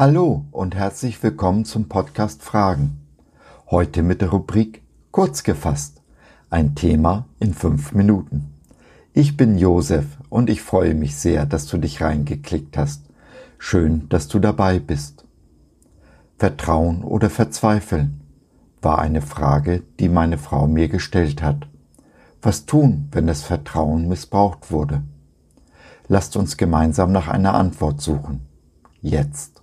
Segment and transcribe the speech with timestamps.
[0.00, 3.00] Hallo und herzlich willkommen zum Podcast Fragen.
[3.68, 6.02] Heute mit der Rubrik Kurz gefasst.
[6.50, 8.54] Ein Thema in fünf Minuten.
[9.12, 13.06] Ich bin Josef und ich freue mich sehr, dass du dich reingeklickt hast.
[13.58, 15.24] Schön, dass du dabei bist.
[16.36, 18.20] Vertrauen oder verzweifeln
[18.80, 21.66] war eine Frage, die meine Frau mir gestellt hat.
[22.40, 25.02] Was tun, wenn das Vertrauen missbraucht wurde?
[26.06, 28.46] Lasst uns gemeinsam nach einer Antwort suchen.
[29.00, 29.57] Jetzt.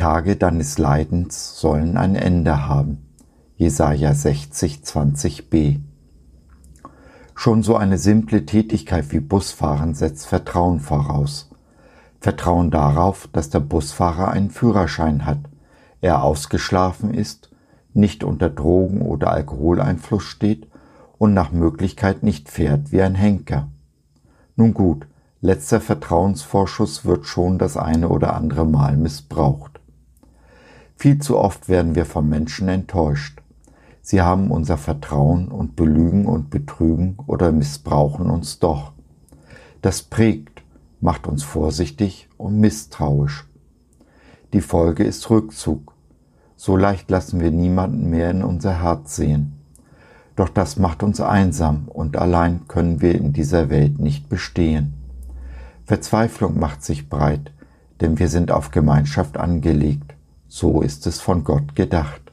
[0.00, 3.06] Tage deines Leidens sollen ein Ende haben.
[3.56, 5.80] Jesaja 60, 20b.
[7.34, 11.50] Schon so eine simple Tätigkeit wie Busfahren setzt Vertrauen voraus.
[12.18, 15.40] Vertrauen darauf, dass der Busfahrer einen Führerschein hat,
[16.00, 17.50] er ausgeschlafen ist,
[17.92, 20.66] nicht unter Drogen- oder Alkoholeinfluss steht
[21.18, 23.68] und nach Möglichkeit nicht fährt wie ein Henker.
[24.56, 25.06] Nun gut,
[25.42, 29.79] letzter Vertrauensvorschuss wird schon das eine oder andere Mal missbraucht.
[31.00, 33.40] Viel zu oft werden wir vom Menschen enttäuscht.
[34.02, 38.92] Sie haben unser Vertrauen und belügen und betrügen oder missbrauchen uns doch.
[39.80, 40.62] Das prägt,
[41.00, 43.46] macht uns vorsichtig und misstrauisch.
[44.52, 45.94] Die Folge ist Rückzug.
[46.54, 49.54] So leicht lassen wir niemanden mehr in unser Herz sehen.
[50.36, 54.92] Doch das macht uns einsam und allein können wir in dieser Welt nicht bestehen.
[55.86, 57.54] Verzweiflung macht sich breit,
[58.02, 60.09] denn wir sind auf Gemeinschaft angelegt.
[60.52, 62.32] So ist es von Gott gedacht.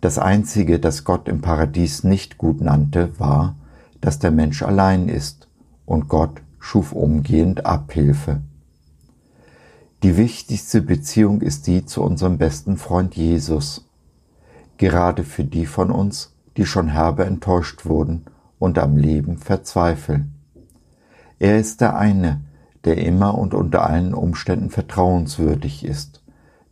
[0.00, 3.56] Das Einzige, das Gott im Paradies nicht gut nannte, war,
[4.00, 5.48] dass der Mensch allein ist,
[5.86, 8.42] und Gott schuf umgehend Abhilfe.
[10.04, 13.88] Die wichtigste Beziehung ist die zu unserem besten Freund Jesus.
[14.76, 18.26] Gerade für die von uns, die schon herbe enttäuscht wurden
[18.60, 20.36] und am Leben verzweifeln.
[21.40, 22.42] Er ist der eine,
[22.84, 26.22] der immer und unter allen Umständen vertrauenswürdig ist,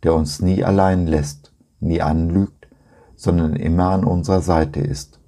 [0.05, 2.67] der uns nie allein lässt, nie anlügt,
[3.15, 5.19] sondern immer an unserer Seite ist.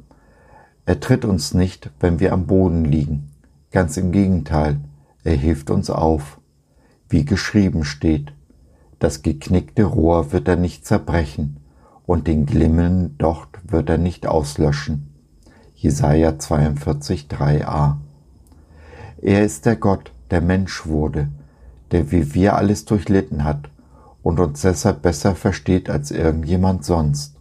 [0.85, 3.31] Er tritt uns nicht, wenn wir am Boden liegen,
[3.71, 4.79] ganz im Gegenteil,
[5.23, 6.39] er hilft uns auf.
[7.09, 8.33] Wie geschrieben steht,
[8.99, 11.57] das geknickte Rohr wird er nicht zerbrechen
[12.05, 15.09] und den glimmelnden Docht wird er nicht auslöschen.
[15.73, 17.95] Jesaja 42, 3a.
[19.23, 21.29] Er ist der Gott, der Mensch wurde,
[21.91, 23.69] der wie wir alles durchlitten hat
[24.27, 27.37] und uns deshalb besser versteht als irgendjemand sonst.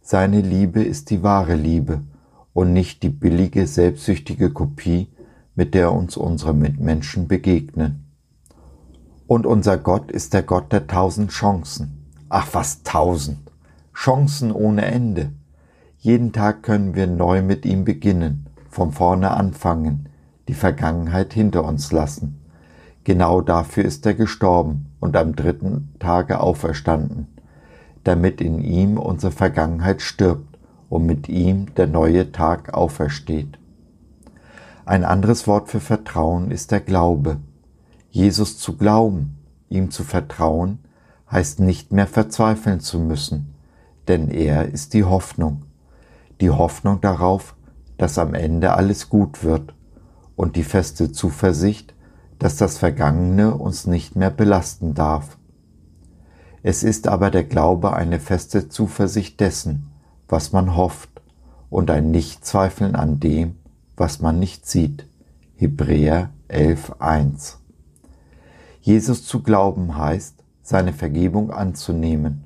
[0.00, 2.02] Seine Liebe ist die wahre Liebe
[2.52, 5.08] und nicht die billige, selbstsüchtige Kopie,
[5.56, 8.04] mit der uns unsere Mitmenschen begegnen.
[9.26, 12.06] Und unser Gott ist der Gott der tausend Chancen.
[12.28, 13.50] Ach was tausend.
[13.92, 15.32] Chancen ohne Ende.
[15.98, 20.10] Jeden Tag können wir neu mit ihm beginnen, von vorne anfangen,
[20.46, 22.37] die Vergangenheit hinter uns lassen.
[23.08, 27.26] Genau dafür ist er gestorben und am dritten Tage auferstanden,
[28.04, 30.58] damit in ihm unsere Vergangenheit stirbt
[30.90, 33.58] und mit ihm der neue Tag aufersteht.
[34.84, 37.38] Ein anderes Wort für Vertrauen ist der Glaube.
[38.10, 39.38] Jesus zu glauben,
[39.70, 40.78] ihm zu vertrauen,
[41.30, 43.54] heißt nicht mehr verzweifeln zu müssen,
[44.06, 45.62] denn er ist die Hoffnung.
[46.42, 47.54] Die Hoffnung darauf,
[47.96, 49.72] dass am Ende alles gut wird
[50.36, 51.94] und die feste Zuversicht,
[52.38, 55.38] dass das Vergangene uns nicht mehr belasten darf.
[56.62, 59.90] Es ist aber der Glaube eine feste Zuversicht dessen,
[60.28, 61.10] was man hofft,
[61.70, 63.56] und ein Nichtzweifeln an dem,
[63.96, 65.06] was man nicht sieht.
[65.56, 67.56] Hebräer 11.1
[68.80, 72.44] Jesus zu glauben heißt, seine Vergebung anzunehmen,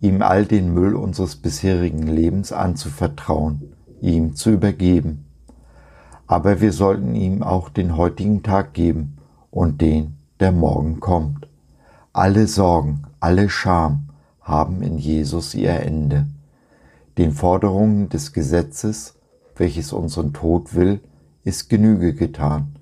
[0.00, 5.24] ihm all den Müll unseres bisherigen Lebens anzuvertrauen, ihm zu übergeben.
[6.26, 9.18] Aber wir sollten ihm auch den heutigen Tag geben
[9.50, 11.48] und den, der morgen kommt.
[12.12, 14.08] Alle Sorgen, alle Scham
[14.40, 16.26] haben in Jesus ihr Ende.
[17.18, 19.14] Den Forderungen des Gesetzes,
[19.56, 21.00] welches unseren Tod will,
[21.44, 22.76] ist Genüge getan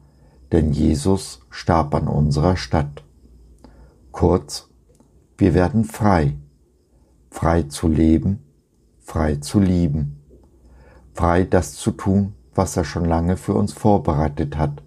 [0.53, 3.05] denn Jesus starb an unserer Stadt.
[4.11, 4.69] Kurz,
[5.39, 6.37] wir werden frei,
[7.31, 8.41] frei zu leben,
[9.01, 10.21] frei zu lieben,
[11.15, 14.83] frei das zu tun, was er schon lange für uns vorbereitet hat,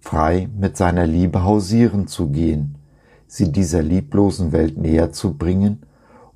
[0.00, 2.78] frei mit seiner Liebe hausieren zu gehen,
[3.26, 5.86] sie dieser lieblosen Welt näher zu bringen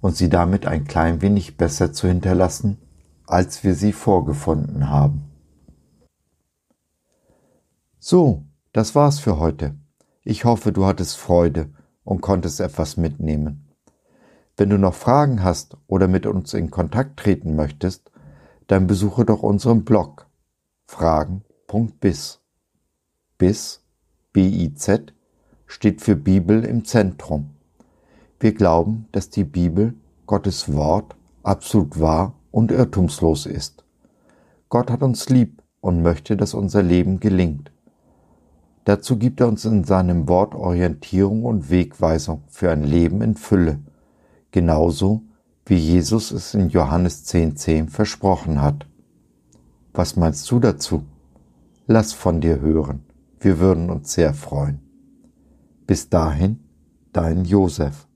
[0.00, 2.78] und sie damit ein klein wenig besser zu hinterlassen,
[3.26, 5.24] als wir sie vorgefunden haben.
[7.98, 9.74] So, das war's für heute.
[10.22, 11.70] Ich hoffe, du hattest Freude
[12.04, 13.68] und konntest etwas mitnehmen.
[14.56, 18.10] Wenn du noch Fragen hast oder mit uns in Kontakt treten möchtest,
[18.66, 20.27] dann besuche doch unseren Blog
[20.88, 22.40] fragen.biz.
[23.36, 23.82] Biz,
[24.32, 25.12] B-I-Z,
[25.66, 27.50] steht für Bibel im Zentrum.
[28.40, 29.94] Wir glauben, dass die Bibel,
[30.26, 33.84] Gottes Wort, absolut wahr und irrtumslos ist.
[34.70, 37.70] Gott hat uns lieb und möchte, dass unser Leben gelingt.
[38.84, 43.78] Dazu gibt er uns in seinem Wort Orientierung und Wegweisung für ein Leben in Fülle,
[44.52, 45.20] genauso
[45.66, 48.86] wie Jesus es in Johannes 10.10 10 versprochen hat.
[49.98, 51.02] Was meinst du dazu?
[51.88, 53.00] Lass von dir hören,
[53.40, 54.78] wir würden uns sehr freuen.
[55.88, 56.60] Bis dahin,
[57.12, 58.06] dein Josef.